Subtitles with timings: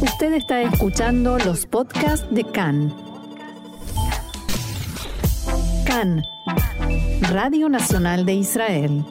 [0.00, 2.94] Usted está escuchando los podcasts de CAN.
[5.86, 6.22] CAN,
[7.30, 9.04] Radio Nacional de Israel.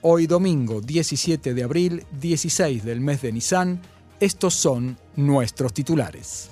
[0.00, 3.82] Hoy domingo 17 de abril, 16 del mes de Nisan,
[4.18, 6.51] estos son nuestros titulares.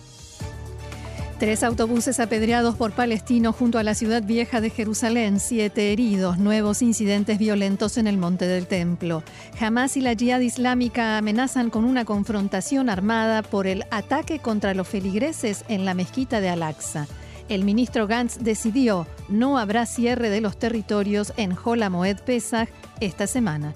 [1.40, 6.82] Tres autobuses apedreados por palestinos junto a la ciudad vieja de Jerusalén, siete heridos, nuevos
[6.82, 9.22] incidentes violentos en el Monte del Templo.
[9.58, 14.86] Hamas y la Jihad Islámica amenazan con una confrontación armada por el ataque contra los
[14.86, 17.06] feligreses en la mezquita de Al-Aqsa.
[17.48, 22.68] El ministro Gantz decidió no habrá cierre de los territorios en Holamoed Pesach
[23.00, 23.72] esta semana.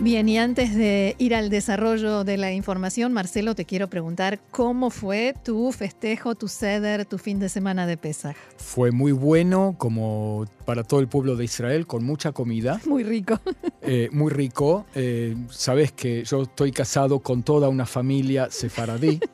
[0.00, 4.90] Bien, y antes de ir al desarrollo de la información, Marcelo, te quiero preguntar cómo
[4.90, 8.36] fue tu festejo, tu ceder, tu fin de semana de Pesaj.
[8.58, 12.80] Fue muy bueno, como para todo el pueblo de Israel, con mucha comida.
[12.86, 13.40] Muy rico.
[13.82, 14.86] Eh, muy rico.
[14.94, 19.18] Eh, Sabes que yo estoy casado con toda una familia sefaradí.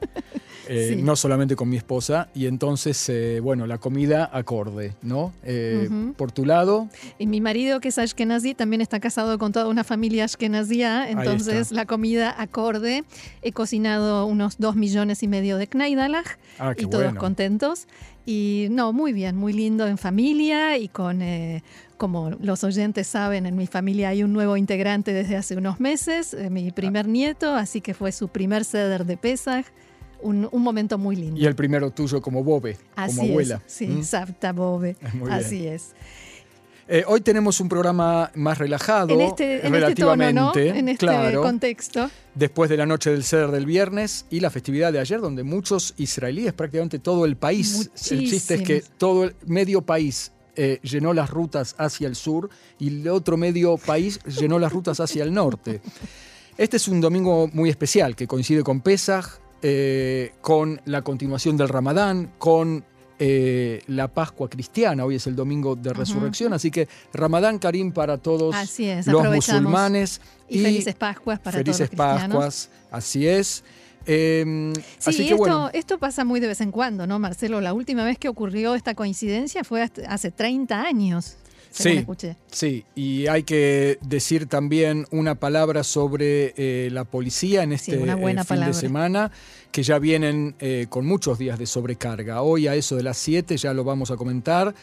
[0.69, 5.33] Eh, no solamente con mi esposa, y entonces, eh, bueno, la comida acorde, ¿no?
[5.43, 6.89] Eh, por tu lado.
[7.19, 11.73] Y mi marido, que es Ashkenazi, también está casado con toda una familia Ashkenazi, entonces
[11.73, 13.05] la comida acorde.
[13.43, 17.87] He cocinado unos dos millones y medio de Knaidalach ah, y todos contentos.
[18.27, 21.23] Y no, muy bien, muy lindo en familia y con,
[21.99, 26.35] como los oyentes saben, en mi familia hay un nuevo integrante desde hace unos meses,
[26.51, 27.11] mi primer ah.
[27.11, 29.67] nieto, así que fue su primer ceder de Pesach
[30.25, 31.41] un, momento muy lindo.
[31.41, 33.63] Y el primero tuyo como Bobe, como abuela.
[33.67, 34.05] sí, ¿Mm?
[34.05, 34.97] Sapta Bobe.
[35.31, 35.95] Así es.
[36.87, 41.07] Eh, hoy tenemos un programa más relajado, en este, relativamente, en este,
[41.41, 42.11] contexto.
[42.35, 45.95] Después de la noche del ceder del viernes y la festividad de ayer, donde muchos
[45.97, 51.15] israelíes, prácticamente todo el país, el chiste es que todo el medio país eh, llenó
[51.15, 55.33] las rutas hacia el sur y el otro medio país llenó las rutas hacia el
[55.33, 55.81] norte.
[56.57, 61.71] Este es un domingo muy especial que coincide con Pesaj, eh, con la continuación del
[61.71, 62.85] Ramadán, con
[63.19, 65.07] eh, la Pascua cristiana.
[65.07, 68.55] Hoy es el domingo de resurrección, así que Ramadán Karim para todos
[69.07, 70.21] los musulmanes.
[70.51, 71.89] Y, felices Pascuas para todos los.
[71.89, 73.65] Pascuas, así es.
[74.05, 77.63] Em, sí, esto, esto pasa muy de vez en cuando, ¿no, Marcelo?
[77.63, 81.39] La última vez que ocurrió esta coincidencia fue hace 30 años
[81.75, 82.07] sí,
[82.51, 88.45] Sí, y hay que decir también una palabra sobre eh, la policía en este eh,
[88.45, 89.31] fin de semana,
[89.73, 92.43] que ya vienen eh, con muchos días de sobrecarga.
[92.43, 94.75] Hoy a eso de las 7 ya lo vamos a comentar.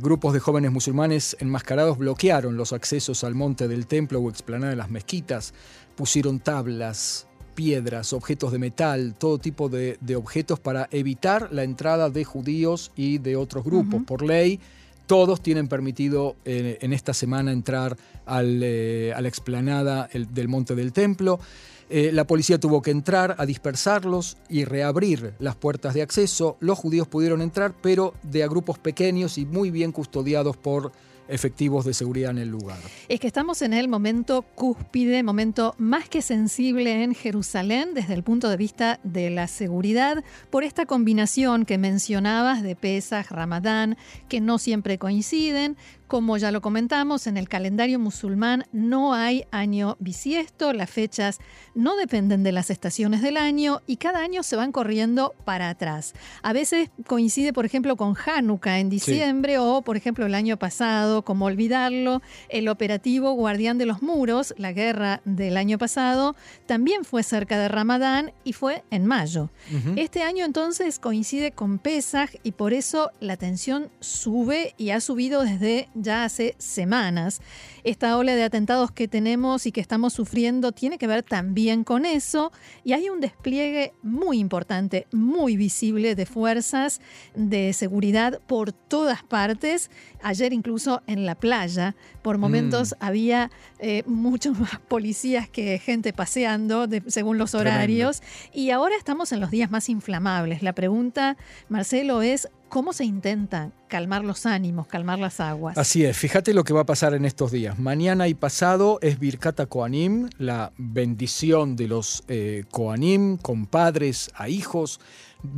[0.00, 4.76] grupos de jóvenes musulmanes enmascarados bloquearon los accesos al monte del templo o explanada de
[4.76, 5.54] las mezquitas,
[5.96, 7.26] pusieron tablas,
[7.58, 13.18] piedras, objetos de metal, todo tipo de, objetos para evitar la entrada de judíos y
[13.18, 14.04] de otros grupos.
[14.04, 14.60] Por ley,
[15.08, 17.96] todos tienen permitido eh, en esta semana entrar
[18.28, 21.40] eh, a la explanada del Monte del Templo.
[21.88, 26.58] Eh, la policía tuvo que entrar a dispersarlos y reabrir las puertas de acceso.
[26.60, 30.92] Los judíos pudieron entrar, pero de a grupos pequeños y muy bien custodiados por
[31.28, 32.78] efectivos de seguridad en el lugar.
[33.08, 38.22] Es que estamos en el momento cúspide, momento más que sensible en Jerusalén desde el
[38.22, 43.96] punto de vista de la seguridad, por esta combinación que mencionabas de Pesach, Ramadán,
[44.28, 45.76] que no siempre coinciden,
[46.08, 51.38] como ya lo comentamos, en el calendario musulmán no hay año bisiesto, las fechas
[51.74, 56.14] no dependen de las estaciones del año y cada año se van corriendo para atrás.
[56.42, 61.22] A veces coincide, por ejemplo, con Hanukkah en diciembre o, por ejemplo, el año pasado,
[61.22, 66.34] como olvidarlo, el operativo Guardián de los Muros, la guerra del año pasado,
[66.66, 69.50] también fue cerca de Ramadán y fue en mayo.
[69.96, 75.42] Este año entonces coincide con Pesach y por eso la tensión sube y ha subido
[75.42, 77.40] desde ya hace semanas.
[77.84, 82.04] Esta ola de atentados que tenemos y que estamos sufriendo tiene que ver también con
[82.04, 82.52] eso
[82.84, 87.00] y hay un despliegue muy importante, muy visible de fuerzas
[87.34, 89.90] de seguridad por todas partes.
[90.22, 93.04] Ayer incluso en la playa, por momentos mm.
[93.04, 98.22] había eh, muchos más policías que gente paseando según los horarios
[98.52, 100.62] y ahora estamos en los días más inflamables.
[100.62, 101.36] La pregunta,
[101.68, 105.78] Marcelo, es ¿Cómo se intenta calmar los ánimos, calmar las aguas?
[105.78, 107.78] Así es, fíjate lo que va a pasar en estos días.
[107.78, 114.50] Mañana y pasado es Birkata Koanim, la bendición de los eh, Koanim, con padres a
[114.50, 115.00] hijos.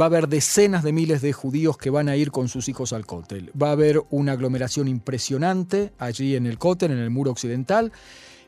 [0.00, 2.92] Va a haber decenas de miles de judíos que van a ir con sus hijos
[2.92, 3.50] al cótel.
[3.60, 7.90] Va a haber una aglomeración impresionante allí en el cótel, en el muro occidental.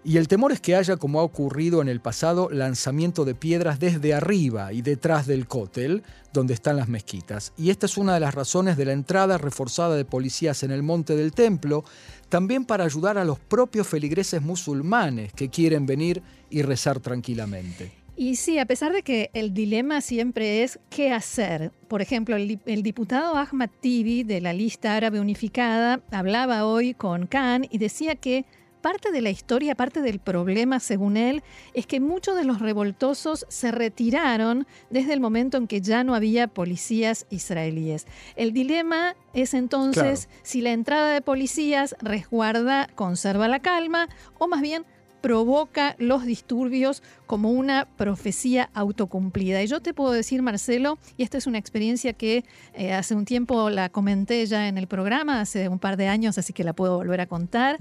[0.05, 3.79] Y el temor es que haya, como ha ocurrido en el pasado, lanzamiento de piedras
[3.79, 6.03] desde arriba y detrás del cótel,
[6.33, 7.53] donde están las mezquitas.
[7.57, 10.83] Y esta es una de las razones de la entrada reforzada de policías en el
[10.83, 11.85] monte del templo,
[12.29, 16.21] también para ayudar a los propios feligreses musulmanes que quieren venir
[16.51, 17.93] y rezar tranquilamente.
[18.17, 21.73] Y sí, a pesar de que el dilema siempre es qué hacer.
[21.89, 27.67] Por ejemplo, el, diputado Ahmad Tibi de la lista árabe unificada hablaba hoy con Khan
[27.71, 28.45] y decía que
[28.83, 31.43] parte de la historia, parte del problema, según él,
[31.73, 36.15] es que muchos de los revoltosos se retiraron desde el momento en que ya no
[36.15, 38.07] había policías israelíes.
[38.37, 44.09] El dilema es entonces si la entrada de policías resguarda, conserva la calma
[44.39, 44.85] o más bien
[45.23, 49.63] provoca los disturbios como una profecía autocumplida.
[49.63, 53.25] Y yo te puedo decir, Marcelo, y esta es una experiencia que eh, hace un
[53.25, 56.75] tiempo la comenté ya en el programa, hace un par de años, así que la
[56.75, 57.79] puedo volver a contar,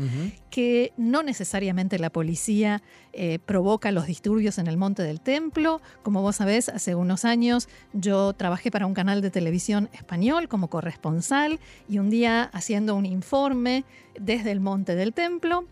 [0.49, 5.81] que no necesariamente la policía eh, provoca los disturbios en el Monte del Templo.
[6.03, 10.69] Como vos sabés, hace unos años yo trabajé para un canal de televisión español como
[10.69, 11.59] corresponsal
[11.89, 13.83] y un día haciendo un informe
[14.19, 15.65] desde el Monte del Templo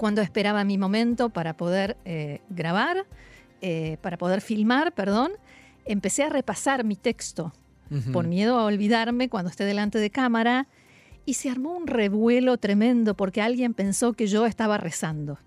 [0.00, 3.04] cuando esperaba mi momento para poder eh, grabar,
[3.60, 5.32] eh, para poder filmar, perdón,
[5.84, 7.52] empecé a repasar mi texto
[8.10, 10.68] por miedo a olvidarme cuando esté delante de cámara
[11.26, 15.38] y se armó un revuelo tremendo porque alguien pensó que yo estaba rezando.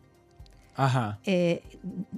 [0.76, 1.20] Ajá.
[1.26, 1.62] Eh,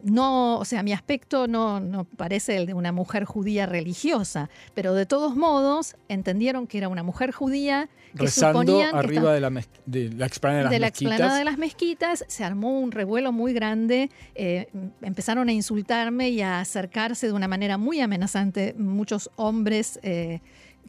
[0.04, 4.94] no, o sea, mi aspecto no, no, parece el de una mujer judía religiosa, pero
[4.94, 9.50] de todos modos entendieron que era una mujer judía que Rezando arriba de, la
[9.86, 11.38] de la explanada de las mezquitas.
[11.38, 14.70] de las mezquitas, se armó un revuelo muy grande, eh,
[15.02, 20.00] empezaron a insultarme y a acercarse de una manera muy amenazante muchos hombres.
[20.02, 20.40] Eh,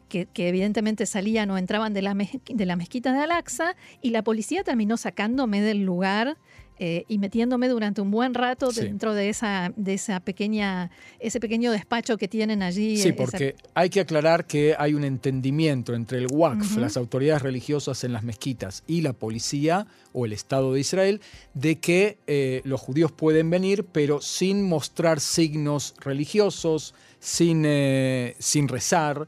[0.07, 4.63] que, evidentemente salían o entraban de la, de la mezquita de Al-Aqsa y la policía
[4.63, 6.37] terminó sacándome del lugar
[6.79, 11.71] eh, y metiéndome durante un buen rato dentro de esa, de esa pequeña, ese pequeño
[11.71, 12.97] despacho que tienen allí.
[12.97, 18.03] Sí, porque hay que aclarar que hay un entendimiento entre el WACF, las autoridades religiosas
[18.03, 21.21] en las mezquitas, y la policía o el Estado de Israel,
[21.55, 28.67] de que eh, los judíos pueden venir, pero sin mostrar signos religiosos, sin, eh, sin
[28.67, 29.27] rezar.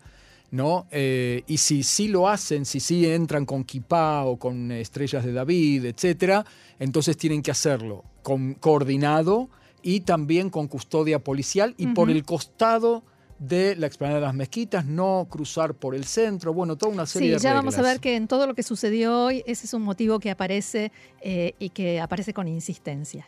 [0.51, 0.87] ¿No?
[0.91, 5.33] Eh, y si sí lo hacen, si sí entran con kipá o con estrellas de
[5.33, 6.45] David, etcétera,
[6.79, 9.49] entonces tienen que hacerlo con, coordinado
[9.81, 13.03] y también con custodia policial y por el costado
[13.39, 17.31] de la explanada de las mezquitas, no cruzar por el centro, bueno, toda una serie
[17.31, 19.73] de Sí, ya vamos a ver que en todo lo que sucedió hoy, ese es
[19.73, 20.91] un motivo que aparece
[21.21, 23.27] eh, y que aparece con insistencia.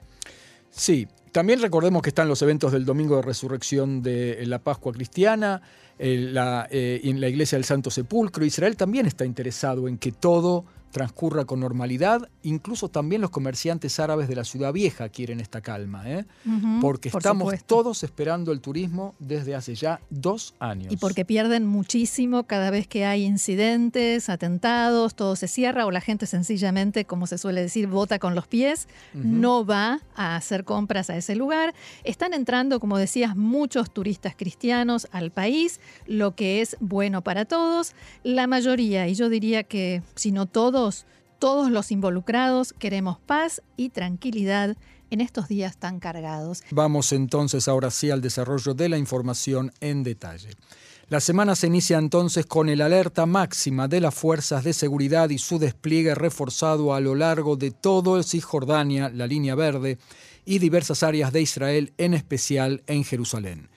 [0.72, 5.62] Sí, también recordemos que están los eventos del Domingo de Resurrección de la Pascua Cristiana,
[6.00, 8.44] la, eh, en la Iglesia del Santo Sepulcro.
[8.44, 12.30] Israel también está interesado en que todo transcurra con normalidad.
[12.44, 16.26] Incluso también los comerciantes árabes de la ciudad vieja quieren esta calma, ¿eh?
[16.82, 20.92] porque estamos todos esperando el turismo desde hace ya dos años.
[20.92, 26.02] Y porque pierden muchísimo cada vez que hay incidentes, atentados, todo se cierra o la
[26.02, 31.10] gente sencillamente, como se suele decir, vota con los pies, no va a hacer compras
[31.10, 31.74] a ese lugar.
[32.04, 37.94] Están entrando, como decías, muchos turistas cristianos al país, lo que es bueno para todos.
[38.24, 40.81] La mayoría, y yo diría que si no todos,
[41.40, 44.78] todos, los involucrados queremos paz y tranquilidad
[45.10, 46.64] en estos días tan cargados.
[46.72, 50.50] Vamos entonces ahora sí al desarrollo de la información en detalle.
[51.10, 55.38] La semana se inicia entonces con el alerta máxima de las fuerzas de seguridad y
[55.40, 59.98] su despliegue reforzado a lo largo de todo el Cisjordania, la línea verde,
[60.46, 63.70] y diversas áreas de Israel, en especial en Jerusalén.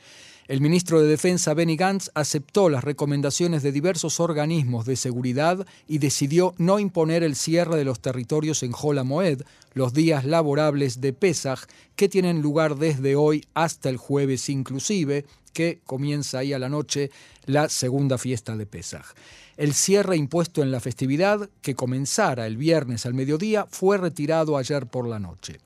[0.46, 5.96] El ministro de Defensa Benny Gantz aceptó las recomendaciones de diversos organismos de seguridad y
[5.96, 9.40] decidió no imponer el cierre de los territorios en Hola Moed,
[9.72, 11.60] los días laborables de Pesach,
[11.96, 15.24] que tienen lugar desde hoy hasta el jueves inclusive,
[15.54, 17.10] que comienza ahí a la noche
[17.46, 19.06] la segunda fiesta de Pesach.
[19.56, 24.86] El cierre impuesto en la festividad, que comenzara el viernes al mediodía, fue retirado ayer
[24.88, 25.58] por la noche.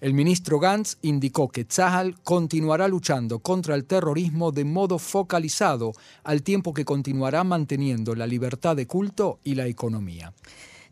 [0.00, 5.92] El ministro Gantz indicó que Tzahal continuará luchando contra el terrorismo de modo focalizado,
[6.24, 10.32] al tiempo que continuará manteniendo la libertad de culto y la economía.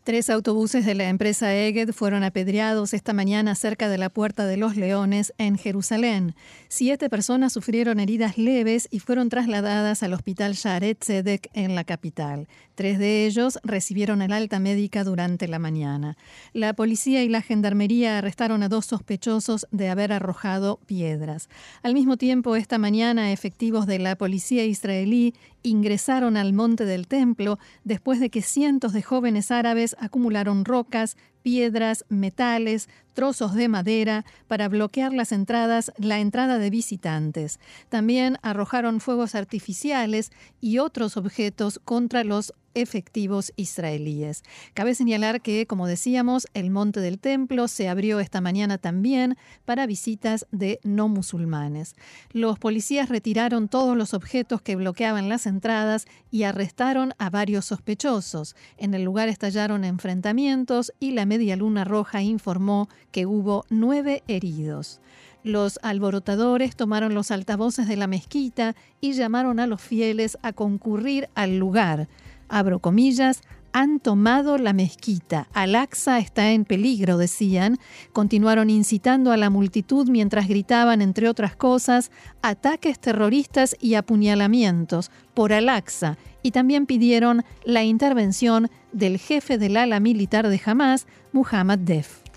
[0.03, 4.57] Tres autobuses de la empresa Eged fueron apedreados esta mañana cerca de la Puerta de
[4.57, 6.35] los Leones en Jerusalén.
[6.71, 12.47] Siete personas sufrieron heridas leves y fueron trasladadas al hospital Sharet Zedek en la capital.
[12.75, 16.15] Tres de ellos recibieron el alta médica durante la mañana.
[16.53, 21.49] La policía y la gendarmería arrestaron a dos sospechosos de haber arrojado piedras.
[21.81, 25.33] Al mismo tiempo, esta mañana, efectivos de la policía israelí
[25.63, 32.05] ingresaron al monte del templo después de que cientos de jóvenes árabes acumularon rocas, piedras,
[32.09, 37.59] metales, trozos de madera para bloquear las entradas, la entrada de visitantes.
[37.89, 40.31] También arrojaron fuegos artificiales
[40.61, 44.43] y otros objetos contra los efectivos israelíes.
[44.73, 49.85] Cabe señalar que, como decíamos, el Monte del Templo se abrió esta mañana también para
[49.85, 51.95] visitas de no musulmanes.
[52.31, 58.55] Los policías retiraron todos los objetos que bloqueaban las entradas y arrestaron a varios sospechosos.
[58.77, 65.01] En el lugar estallaron enfrentamientos y la Media Luna Roja informó que hubo nueve heridos.
[65.43, 71.29] Los alborotadores tomaron los altavoces de la mezquita y llamaron a los fieles a concurrir
[71.33, 72.09] al lugar.
[72.49, 73.41] Abro comillas,
[73.71, 75.47] han tomado la mezquita.
[75.53, 77.77] Al-Aqsa está en peligro, decían.
[78.13, 85.53] Continuaron incitando a la multitud mientras gritaban, entre otras cosas, ataques terroristas y apuñalamientos por
[85.53, 86.17] Al-Aqsa.
[86.41, 92.28] Y también pidieron la intervención del jefe del ala militar de Hamas, Muhammad Def.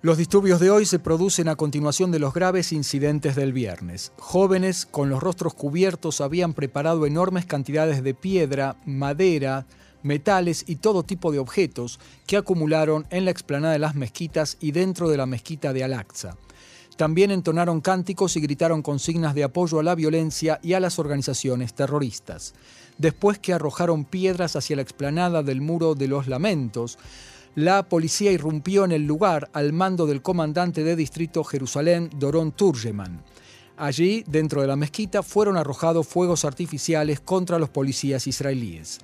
[0.00, 4.12] Los disturbios de hoy se producen a continuación de los graves incidentes del viernes.
[4.16, 9.66] Jóvenes con los rostros cubiertos habían preparado enormes cantidades de piedra, madera,
[10.04, 14.70] metales y todo tipo de objetos que acumularon en la explanada de las mezquitas y
[14.70, 16.36] dentro de la mezquita de Al-Aqsa.
[16.96, 21.74] También entonaron cánticos y gritaron consignas de apoyo a la violencia y a las organizaciones
[21.74, 22.54] terroristas.
[22.98, 26.98] Después que arrojaron piedras hacia la explanada del Muro de los Lamentos,
[27.58, 33.24] la policía irrumpió en el lugar al mando del comandante de distrito Jerusalén, Doron Turgeman.
[33.76, 39.00] Allí, dentro de la mezquita, fueron arrojados fuegos artificiales contra los policías israelíes.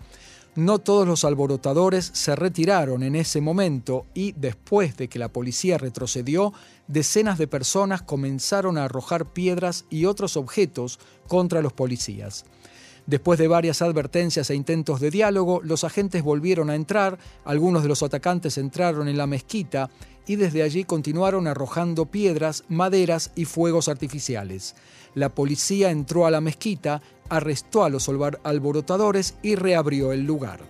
[0.54, 5.76] No todos los alborotadores se retiraron en ese momento y después de que la policía
[5.76, 6.52] retrocedió,
[6.86, 12.44] decenas de personas comenzaron a arrojar piedras y otros objetos contra los policías.
[13.06, 17.88] Después de varias advertencias e intentos de diálogo, los agentes volvieron a entrar, algunos de
[17.88, 19.90] los atacantes entraron en la mezquita
[20.26, 24.74] y desde allí continuaron arrojando piedras, maderas y fuegos artificiales.
[25.14, 28.08] La policía entró a la mezquita, arrestó a los
[28.42, 30.60] alborotadores y reabrió el lugar.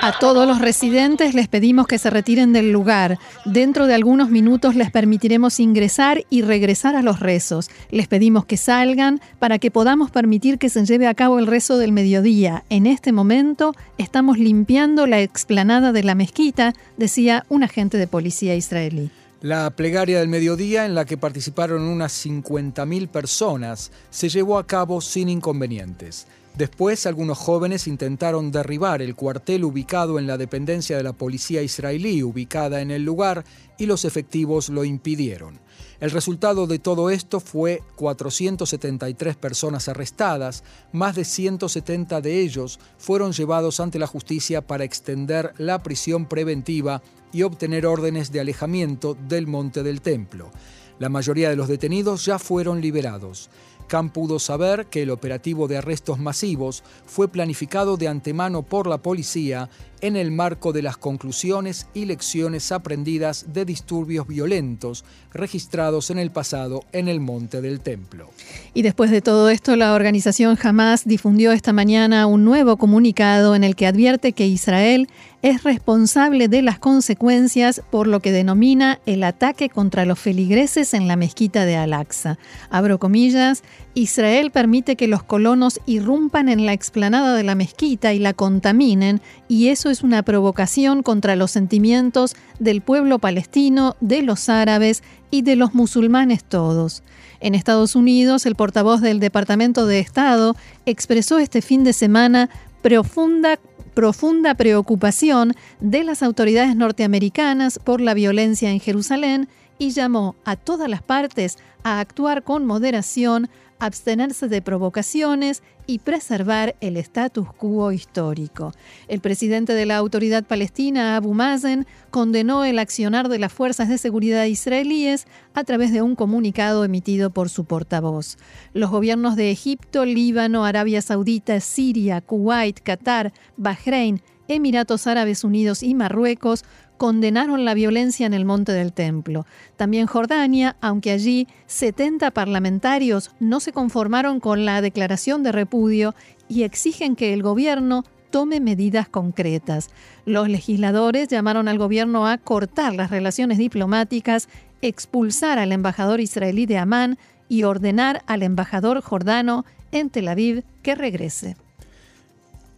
[0.00, 3.18] A todos los residentes les pedimos que se retiren del lugar.
[3.44, 7.70] Dentro de algunos minutos les permitiremos ingresar y regresar a los rezos.
[7.90, 11.78] Les pedimos que salgan para que podamos permitir que se lleve a cabo el rezo
[11.78, 12.64] del mediodía.
[12.70, 18.54] En este momento estamos limpiando la explanada de la mezquita, decía un agente de policía
[18.54, 19.10] israelí.
[19.40, 25.00] La plegaria del mediodía, en la que participaron unas 50.000 personas, se llevó a cabo
[25.00, 26.26] sin inconvenientes.
[26.58, 32.24] Después, algunos jóvenes intentaron derribar el cuartel ubicado en la dependencia de la policía israelí
[32.24, 33.44] ubicada en el lugar
[33.78, 35.60] y los efectivos lo impidieron.
[36.00, 43.30] El resultado de todo esto fue 473 personas arrestadas, más de 170 de ellos fueron
[43.30, 49.46] llevados ante la justicia para extender la prisión preventiva y obtener órdenes de alejamiento del
[49.46, 50.50] monte del templo.
[50.98, 53.48] La mayoría de los detenidos ya fueron liberados.
[53.88, 58.98] Khan pudo saber que el operativo de arrestos masivos fue planificado de antemano por la
[58.98, 59.68] policía
[60.00, 66.30] en el marco de las conclusiones y lecciones aprendidas de disturbios violentos registrados en el
[66.30, 68.30] pasado en el Monte del Templo.
[68.74, 73.64] Y después de todo esto, la organización Hamas difundió esta mañana un nuevo comunicado en
[73.64, 75.08] el que advierte que Israel
[75.42, 81.06] es responsable de las consecuencias por lo que denomina el ataque contra los feligreses en
[81.06, 82.38] la mezquita de Al-Aqsa.
[82.70, 83.62] Abro comillas,
[83.94, 89.20] Israel permite que los colonos irrumpan en la explanada de la mezquita y la contaminen,
[89.46, 95.42] y eso es una provocación contra los sentimientos del pueblo palestino, de los árabes y
[95.42, 97.04] de los musulmanes todos.
[97.40, 102.50] En Estados Unidos, el portavoz del Departamento de Estado expresó este fin de semana
[102.82, 110.56] profunda profunda preocupación de las autoridades norteamericanas por la violencia en Jerusalén y llamó a
[110.56, 117.90] todas las partes a actuar con moderación abstenerse de provocaciones y preservar el status quo
[117.92, 118.72] histórico.
[119.08, 123.96] El presidente de la autoridad palestina, Abu Mazen, condenó el accionar de las fuerzas de
[123.96, 128.36] seguridad israelíes a través de un comunicado emitido por su portavoz.
[128.74, 135.94] Los gobiernos de Egipto, Líbano, Arabia Saudita, Siria, Kuwait, Qatar, Bahrein, Emiratos Árabes Unidos y
[135.94, 136.64] Marruecos
[136.98, 139.46] condenaron la violencia en el Monte del Templo.
[139.76, 146.14] También Jordania, aunque allí 70 parlamentarios no se conformaron con la declaración de repudio
[146.48, 149.90] y exigen que el gobierno tome medidas concretas.
[150.26, 154.48] Los legisladores llamaron al gobierno a cortar las relaciones diplomáticas,
[154.82, 160.94] expulsar al embajador israelí de Amán y ordenar al embajador jordano en Tel Aviv que
[160.94, 161.56] regrese.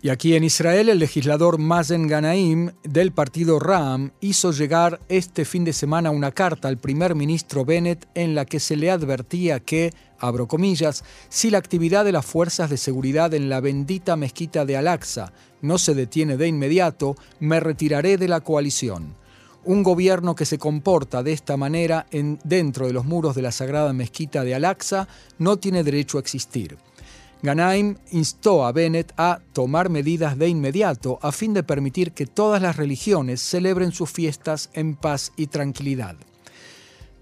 [0.02, 5.62] Y aquí en Israel, el legislador Mazen Ganaim del partido Ram hizo llegar este fin
[5.62, 9.92] de semana una carta al primer ministro Bennett en la que se le advertía que,
[10.19, 14.78] abro comillas, si la actividad de las fuerzas de seguridad en la bendita mezquita de
[14.78, 19.14] Al-Aqsa no se detiene de inmediato, me retiraré de la coalición.
[19.66, 23.52] Un gobierno que se comporta de esta manera en, dentro de los muros de la
[23.52, 26.78] sagrada mezquita de Al-Aqsa no tiene derecho a existir.
[27.42, 32.61] Ganaim instó a Bennett a tomar medidas de inmediato a fin de permitir que todas
[32.61, 36.16] las religiones celebren sus fiestas en paz y tranquilidad.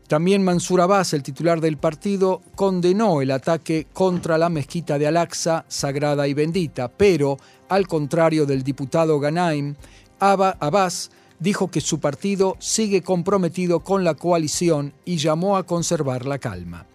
[0.08, 5.66] También Mansur Abbas, el titular del partido, condenó el ataque contra la mezquita de Al-Aqsa,
[5.68, 7.36] sagrada y bendita, pero,
[7.68, 9.74] al contrario del diputado Ganaim,
[10.18, 16.38] Abbas dijo que su partido sigue comprometido con la coalición y llamó a conservar la
[16.38, 16.86] calma.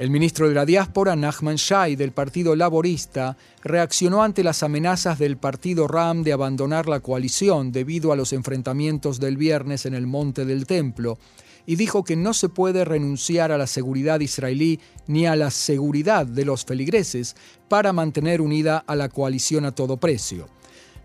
[0.00, 5.36] El ministro de la diáspora, Nachman Shai, del Partido Laborista, reaccionó ante las amenazas del
[5.36, 10.46] Partido RAM de abandonar la coalición debido a los enfrentamientos del viernes en el Monte
[10.46, 11.18] del Templo
[11.66, 16.24] y dijo que no se puede renunciar a la seguridad israelí ni a la seguridad
[16.24, 17.36] de los feligreses
[17.68, 20.48] para mantener unida a la coalición a todo precio.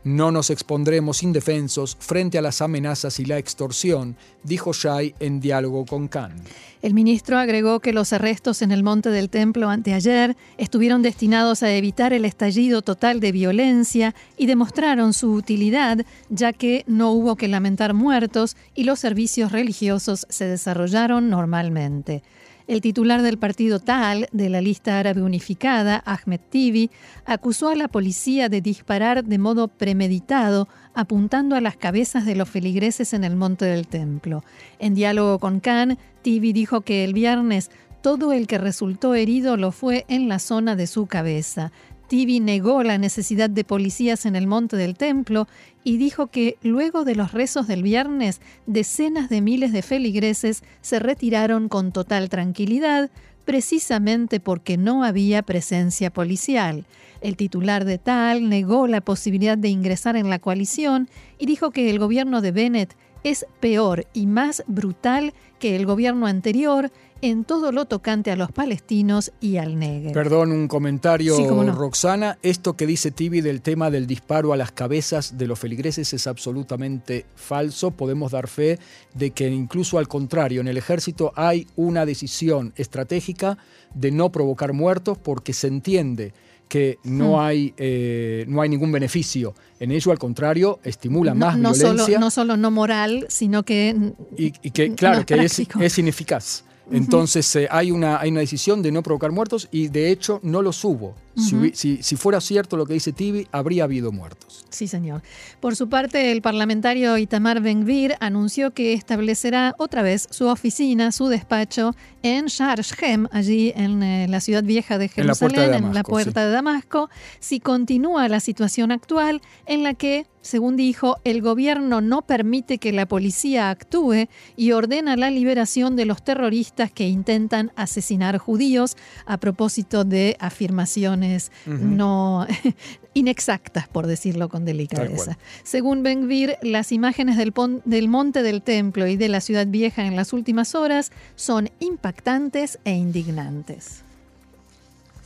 [0.06, 5.84] No nos expondremos indefensos frente a las amenazas y la extorsión, dijo Shai en diálogo
[5.88, 6.36] con Khan.
[6.84, 11.74] El ministro agregó que los arrestos en el Monte del Templo anteayer estuvieron destinados a
[11.74, 17.48] evitar el estallido total de violencia y demostraron su utilidad, ya que no hubo que
[17.48, 22.22] lamentar muertos y los servicios religiosos se desarrollaron normalmente.
[22.68, 26.90] El titular del partido Tal de la lista árabe unificada, Ahmed Tibi,
[27.24, 32.50] acusó a la policía de disparar de modo premeditado, apuntando a las cabezas de los
[32.50, 34.44] feligreses en el monte del templo.
[34.80, 37.70] En diálogo con Khan, Tibi dijo que el viernes
[38.02, 41.72] todo el que resultó herido lo fue en la zona de su cabeza.
[42.16, 45.50] Tibi negó la necesidad de policías en el monte del templo
[45.84, 51.00] y dijo que luego de los rezos del viernes, decenas de miles de feligreses se
[51.00, 53.10] retiraron con total tranquilidad,
[53.44, 56.86] precisamente porque no había presencia policial.
[57.20, 61.90] El titular de Tal negó la posibilidad de ingresar en la coalición y dijo que
[61.90, 67.72] el gobierno de Bennett es peor y más brutal que el gobierno anterior en todo
[67.72, 70.14] lo tocante a los palestinos y al negro.
[70.14, 71.38] Perdón, un comentario,
[71.72, 72.38] Roxana.
[72.44, 76.28] Esto que dice Tibi del tema del disparo a las cabezas de los feligreses es
[76.28, 77.92] absolutamente falso.
[77.92, 78.80] Podemos dar fe
[79.14, 83.58] de que incluso al contrario, en el ejército hay una decisión estratégica
[83.94, 86.34] de no provocar muertos porque se entiende
[86.68, 87.40] que no, hmm.
[87.40, 92.18] hay, eh, no hay ningún beneficio en ello, al contrario, estimula más violencia.
[92.18, 94.14] no solo no moral, sino que...
[94.38, 96.64] Y, que, claro, que es, es, ineficaz.
[96.92, 100.62] Entonces eh, hay, una, hay una decisión de no provocar muertos y de hecho no
[100.62, 101.16] los hubo.
[101.36, 104.66] Si, si, fuera cierto lo que dice Tibi, habría habido muertos.
[104.70, 105.22] Sí, señor.
[105.60, 111.28] Por su parte, el parlamentario Itamar Ben-Gvir anunció que establecerá otra vez su oficina, su
[111.28, 116.46] despacho en Shar Shem, allí en eh, la ciudad vieja de Jerusalén, en la puerta
[116.46, 122.22] de Damasco, si continúa la situación actual en la que según dijo, el gobierno no
[122.22, 128.38] permite que la policía actúe y ordena la liberación de los terroristas que intentan asesinar
[128.38, 128.96] judíos
[129.26, 131.25] a propósito de afirmaciones
[131.66, 132.48] no
[133.14, 135.38] inexactas, por decirlo con delicadeza.
[135.64, 137.54] Según Ben-Gvir, las imágenes del,
[137.86, 142.80] del monte del templo y de la ciudad vieja en las últimas horas son impactantes
[142.86, 144.05] e indignantes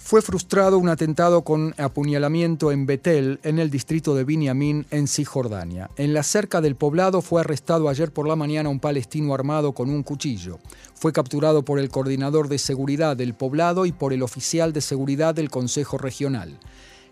[0.10, 5.91] fue frustrado un atentado con apuñalamiento en Betel, en el distrito de Binyamin, en Cisjordania.
[5.98, 9.88] En la cerca del poblado fue arrestado ayer por la mañana un palestino armado con
[9.88, 10.58] un cuchillo.
[10.95, 15.36] Fue capturado por el coordinador de seguridad del poblado y por el oficial de seguridad
[15.36, 16.58] del Consejo Regional.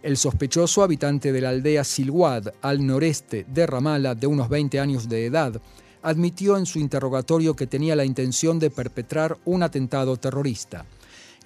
[0.01, 5.07] El sospechoso, habitante de la aldea Silwad, al noreste de Ramallah, de unos 20 años
[5.07, 5.61] de edad,
[6.01, 10.87] admitió en su interrogatorio que tenía la intención de perpetrar un atentado terrorista.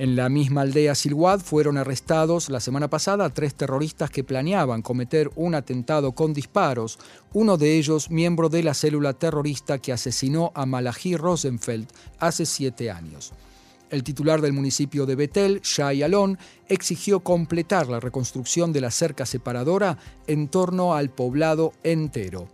[0.02, 5.30] En la misma aldea Silwad fueron arrestados la semana pasada tres terroristas que planeaban cometer
[5.36, 6.98] un atentado con disparos,
[7.34, 11.88] uno de ellos miembro de la célula terrorista que asesinó a Malachi Rosenfeld
[12.18, 13.32] hace siete años.
[13.92, 19.28] El titular del municipio de Betel, Shai Alon, exigió completar la reconstrucción de la cerca
[19.28, 22.48] separadora en torno al poblado entero.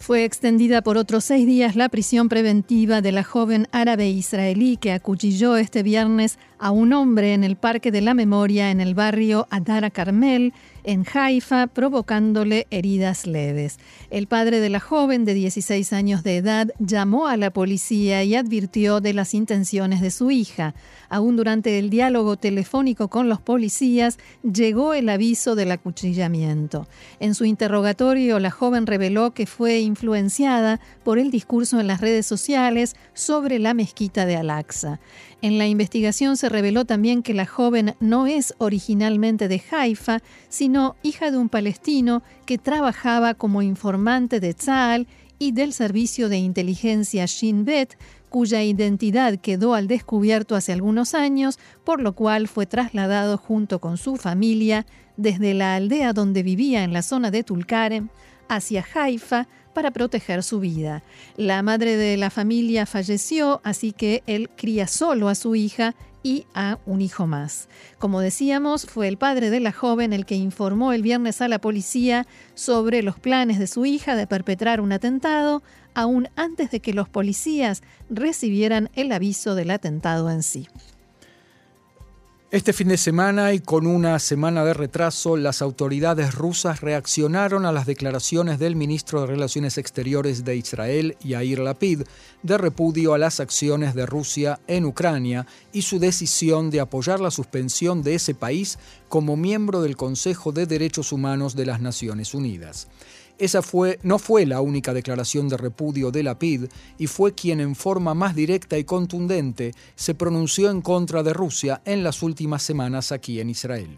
[0.00, 4.92] Fue extendida por otros seis días la prisión preventiva de la joven árabe israelí que
[4.92, 9.46] acuchilló este viernes a un hombre en el Parque de la Memoria en el barrio
[9.50, 13.78] Adara Carmel, en Haifa, provocándole heridas leves.
[14.10, 18.34] El padre de la joven de 16 años de edad llamó a la policía y
[18.34, 20.74] advirtió de las intenciones de su hija.
[21.08, 26.86] Aún durante el diálogo telefónico con los policías, llegó el aviso del acuchillamiento.
[27.18, 32.26] En su interrogatorio, la joven reveló que fue influenciada por el discurso en las redes
[32.26, 35.00] sociales sobre la mezquita de Al-Aqsa.
[35.42, 40.69] En la investigación se reveló también que la joven no es originalmente de Haifa, sino
[41.02, 45.06] hija de un palestino que trabajaba como informante de Tzal
[45.38, 47.96] y del servicio de inteligencia Shin Bet,
[48.28, 53.96] cuya identidad quedó al descubierto hace algunos años, por lo cual fue trasladado junto con
[53.96, 58.08] su familia desde la aldea donde vivía en la zona de Tulkarem
[58.48, 61.02] hacia Haifa para proteger su vida.
[61.36, 66.46] La madre de la familia falleció, así que él cría solo a su hija y
[66.54, 67.68] a un hijo más.
[67.98, 71.60] Como decíamos, fue el padre de la joven el que informó el viernes a la
[71.60, 75.62] policía sobre los planes de su hija de perpetrar un atentado,
[75.94, 80.68] aún antes de que los policías recibieran el aviso del atentado en sí.
[82.52, 87.70] Este fin de semana y con una semana de retraso, las autoridades rusas reaccionaron a
[87.70, 92.02] las declaraciones del ministro de Relaciones Exteriores de Israel, Yair Lapid,
[92.42, 97.30] de repudio a las acciones de Rusia en Ucrania y su decisión de apoyar la
[97.30, 102.88] suspensión de ese país como miembro del Consejo de Derechos Humanos de las Naciones Unidas.
[103.40, 106.66] Esa fue, no fue la única declaración de repudio de la PID
[106.98, 111.80] y fue quien en forma más directa y contundente se pronunció en contra de Rusia
[111.86, 113.96] en las últimas semanas aquí en Israel.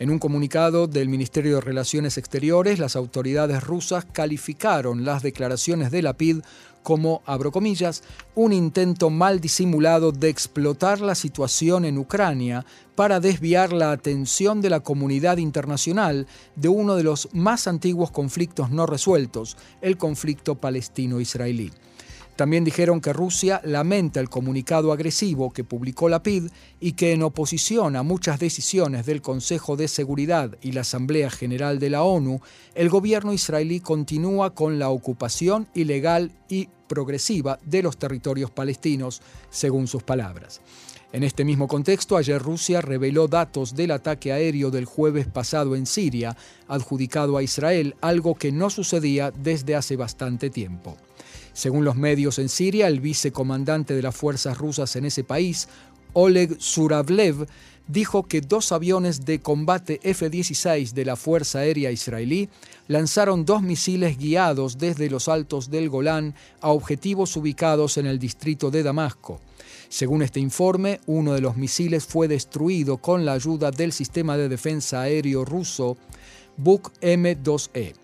[0.00, 6.02] En un comunicado del Ministerio de Relaciones Exteriores, las autoridades rusas calificaron las declaraciones de
[6.02, 6.40] la PID
[6.84, 8.04] como, abro comillas,
[8.36, 14.70] un intento mal disimulado de explotar la situación en Ucrania para desviar la atención de
[14.70, 21.72] la comunidad internacional de uno de los más antiguos conflictos no resueltos, el conflicto palestino-israelí.
[22.36, 27.22] También dijeron que Rusia lamenta el comunicado agresivo que publicó la PID y que en
[27.22, 32.40] oposición a muchas decisiones del Consejo de Seguridad y la Asamblea General de la ONU,
[32.74, 39.86] el gobierno israelí continúa con la ocupación ilegal y progresiva de los territorios palestinos, según
[39.86, 40.60] sus palabras.
[41.12, 45.86] En este mismo contexto, ayer Rusia reveló datos del ataque aéreo del jueves pasado en
[45.86, 50.96] Siria, adjudicado a Israel, algo que no sucedía desde hace bastante tiempo.
[51.54, 55.68] Según los medios en Siria, el vicecomandante de las fuerzas rusas en ese país,
[56.12, 57.46] Oleg Suravlev,
[57.86, 62.48] dijo que dos aviones de combate F-16 de la Fuerza Aérea Israelí
[62.88, 68.70] lanzaron dos misiles guiados desde los altos del Golán a objetivos ubicados en el distrito
[68.70, 69.40] de Damasco.
[69.88, 74.48] Según este informe, uno de los misiles fue destruido con la ayuda del sistema de
[74.48, 75.96] defensa aéreo ruso
[76.56, 78.03] Buk M2E.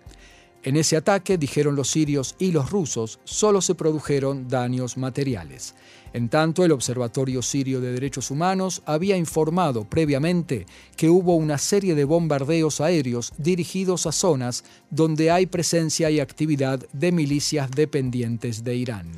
[0.63, 5.73] En ese ataque, dijeron los sirios y los rusos, solo se produjeron daños materiales.
[6.13, 11.95] En tanto, el Observatorio Sirio de Derechos Humanos había informado previamente que hubo una serie
[11.95, 18.75] de bombardeos aéreos dirigidos a zonas donde hay presencia y actividad de milicias dependientes de
[18.75, 19.11] Irán.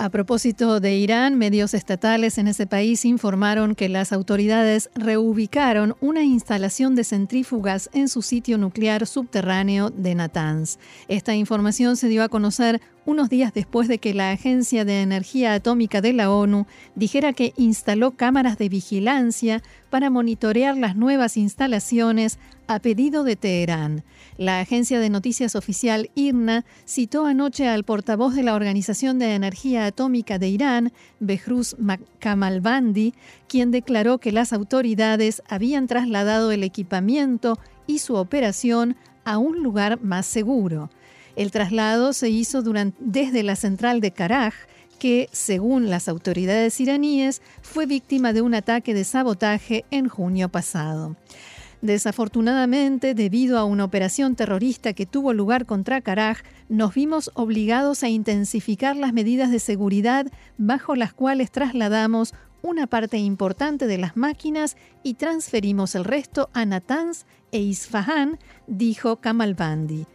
[0.00, 6.22] A propósito de Irán, medios estatales en ese país informaron que las autoridades reubicaron una
[6.22, 10.78] instalación de centrífugas en su sitio nuclear subterráneo de Natanz.
[11.08, 15.52] Esta información se dio a conocer unos días después de que la Agencia de Energía
[15.54, 22.38] Atómica de la ONU dijera que instaló cámaras de vigilancia para monitorear las nuevas instalaciones
[22.68, 24.04] a pedido de Teherán.
[24.36, 29.86] La agencia de noticias oficial IRNA citó anoche al portavoz de la Organización de Energía
[29.86, 31.74] Atómica de Irán, Behruz
[32.20, 33.14] Kamalbandi,
[33.48, 40.00] quien declaró que las autoridades habían trasladado el equipamiento y su operación a un lugar
[40.02, 40.90] más seguro.
[41.36, 42.62] El traslado se hizo
[43.00, 44.54] desde la central de Karaj,
[44.98, 51.16] que, según las autoridades iraníes, fue víctima de un ataque de sabotaje en junio pasado.
[51.80, 56.38] Desafortunadamente, debido a una operación terrorista que tuvo lugar contra Karaj,
[56.68, 63.18] nos vimos obligados a intensificar las medidas de seguridad bajo las cuales trasladamos una parte
[63.18, 70.06] importante de las máquinas y transferimos el resto a Natanz e Isfahan, dijo Kamal Bandi.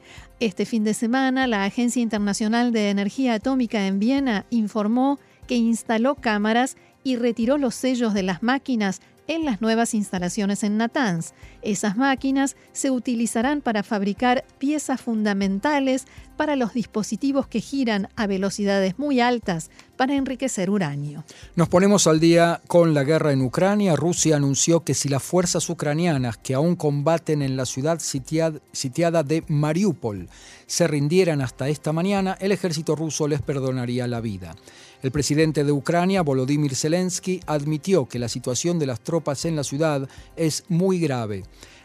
[0.42, 6.16] Este fin de semana, la Agencia Internacional de Energía Atómica en Viena informó que instaló
[6.16, 11.34] cámaras y retiró los sellos de las máquinas en las nuevas instalaciones en Natanz.
[11.64, 16.06] Esas máquinas se utilizarán para fabricar piezas fundamentales
[16.38, 21.24] para los dispositivos que giran a velocidades muy altas para enriquecer uranio.
[21.56, 23.96] Nos ponemos al día con la guerra en Ucrania.
[23.96, 29.44] Rusia anunció que si las fuerzas ucranianas que aún combaten en la ciudad sitiada de
[29.48, 30.28] Mariupol
[30.66, 34.56] se rindieran hasta esta mañana, el ejército ruso les perdonaría la vida.
[35.04, 39.64] El presidente de Ucrania, Volodymyr Zelensky, admitió que la situación de las tropas en la
[39.64, 41.44] ciudad es muy grave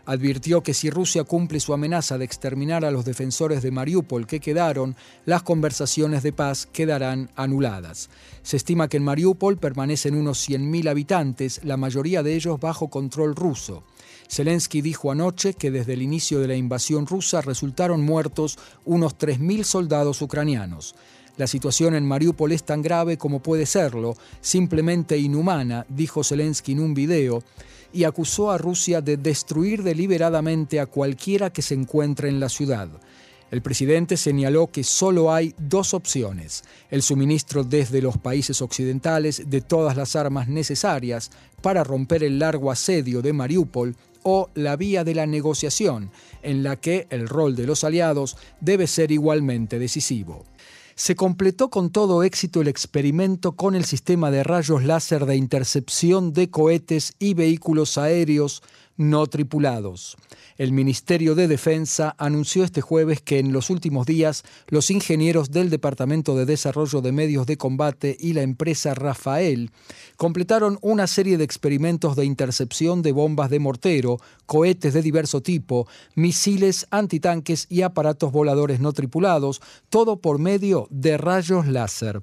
[0.09, 4.41] advirtió que si Rusia cumple su amenaza de exterminar a los defensores de Mariupol que
[4.41, 8.09] quedaron, las conversaciones de paz quedarán anuladas.
[8.43, 13.37] Se estima que en Mariupol permanecen unos 100.000 habitantes, la mayoría de ellos bajo control
[13.37, 13.85] ruso.
[14.31, 19.63] Zelensky dijo anoche que desde el inicio de la invasión rusa resultaron muertos unos 3.000
[19.65, 20.95] soldados ucranianos.
[21.37, 26.81] La situación en Mariupol es tan grave como puede serlo, simplemente inhumana, dijo Zelensky en
[26.81, 27.45] un video,
[27.93, 32.89] y acusó a Rusia de destruir deliberadamente a cualquiera que se encuentre en la ciudad.
[33.51, 39.63] El presidente señaló que solo hay dos opciones, el suministro desde los países occidentales de
[39.63, 41.31] todas las armas necesarias
[41.63, 46.11] para romper el largo asedio de Mariupol o la vía de la negociación,
[46.43, 50.45] en la que el rol de los aliados debe ser igualmente decisivo
[50.99, 56.33] se completó con todo éxito el experimento con el sistema de rayos láser de intercepción
[56.33, 58.65] de cohetes y vehículos aéreos
[58.99, 60.17] no tripulados.
[60.59, 65.71] El Ministerio de Defensa anunció este jueves que en los últimos días los ingenieros del
[65.71, 69.71] Departamento de Desarrollo de Medios de Combate y la empresa Rafael
[70.17, 75.87] completaron una serie de experimentos de intercepción de bombas de mortero, cohetes de diverso tipo,
[76.17, 82.21] misiles antitanques y aparatos voladores no tripulados, todo por medio de rayos láser.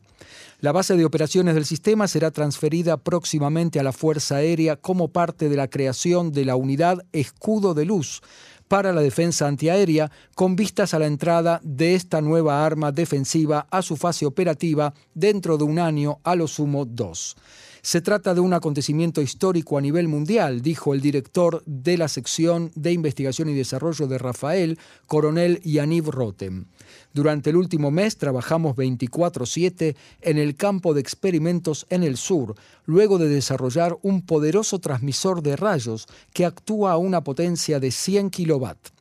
[0.66, 5.48] La base de operaciones del sistema será transferida próximamente a la Fuerza Aérea como parte
[5.48, 8.24] de la creación de la unidad Escudo de Luz
[8.68, 13.84] para la defensa antiaérea con vistas a la entrada de esta nueva arma defensiva a
[13.84, 17.38] su fase operativa dentro de un año, a lo sumo dos.
[17.86, 22.72] Se trata de un acontecimiento histórico a nivel mundial, dijo el director de la sección
[22.74, 26.66] de investigación y desarrollo de Rafael, coronel Yaniv Rotem.
[27.14, 33.20] Durante el último mes trabajamos 24/7 en el campo de experimentos en el sur, luego
[33.20, 38.96] de desarrollar un poderoso transmisor de rayos que actúa a una potencia de 100 kilovatios.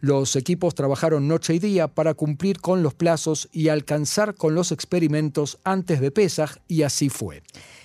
[0.00, 4.72] Los equipos trabajaron noche y día para cumplir con los plazos y alcanzar con los
[4.72, 7.42] experimentos antes de Pesach y así fue.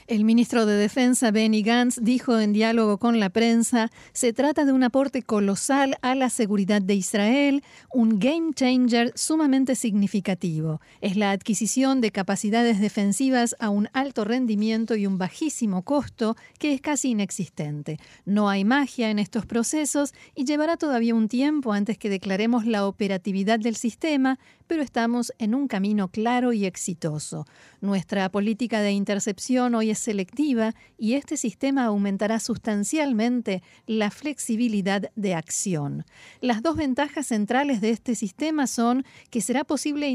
[0.08, 4.72] El ministro de Defensa, Benny Gantz, dijo en diálogo con la prensa, se trata de
[4.72, 7.62] un aporte colosal a la seguridad de Israel,
[7.94, 10.80] un game changer sumamente significativo.
[11.02, 16.74] Es la adquisición de capacidades defensivas a un alto rendimiento y un bajísimo costo que
[16.74, 18.00] es casi inexistente.
[18.24, 22.88] No hay magia en estos procesos y llevará todavía un tiempo antes que declaremos la
[22.88, 27.46] operatividad del sistema, pero estamos en un camino claro y exitoso.
[27.82, 35.34] Nuestra política de intercepción hoy es selectiva y este sistema aumentará sustancialmente la flexibilidad de
[35.34, 36.06] acción.
[36.42, 40.10] Las dos ventajas centrales de este sistema son que será posible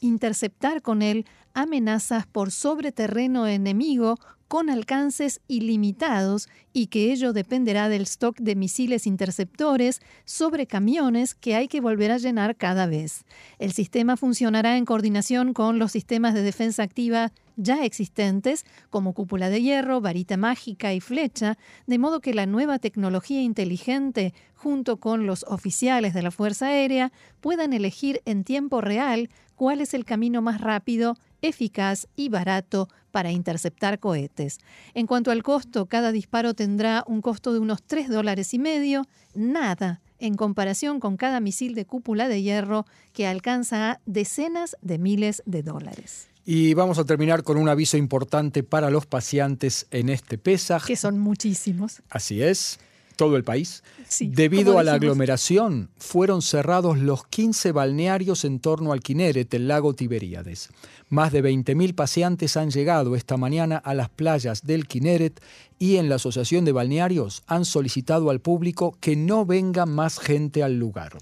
[0.00, 4.18] interceptar con él amenazas por sobreterreno enemigo
[4.50, 11.54] con alcances ilimitados y que ello dependerá del stock de misiles interceptores sobre camiones que
[11.54, 13.24] hay que volver a llenar cada vez.
[13.60, 19.50] El sistema funcionará en coordinación con los sistemas de defensa activa ya existentes, como cúpula
[19.50, 25.26] de hierro, varita mágica y flecha, de modo que la nueva tecnología inteligente, junto con
[25.26, 30.42] los oficiales de la Fuerza Aérea, puedan elegir en tiempo real cuál es el camino
[30.42, 34.58] más rápido eficaz y barato para interceptar cohetes.
[34.94, 39.06] En cuanto al costo, cada disparo tendrá un costo de unos 3 dólares y medio,
[39.34, 44.98] nada en comparación con cada misil de cúpula de hierro que alcanza a decenas de
[44.98, 46.28] miles de dólares.
[46.44, 50.86] Y vamos a terminar con un aviso importante para los paseantes en este Pesaj.
[50.86, 52.02] Que son muchísimos.
[52.10, 52.78] Así es
[53.20, 53.84] todo el país.
[54.18, 59.92] Debido a la aglomeración, fueron cerrados los 15 balnearios en torno al Kineret, el lago
[59.92, 60.70] Tiberíades.
[61.10, 65.42] Más de 20.000 paseantes han llegado esta mañana a las playas del Kineret
[65.78, 70.62] y en la Asociación de Balnearios han solicitado al público que no venga más gente
[70.62, 71.18] al lugar.